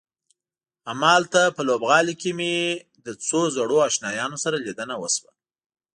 [0.91, 2.53] هماغلته په لوبغالي کې مې
[3.05, 5.31] له څو زړو آشنایانو سره لیدنه وشوه.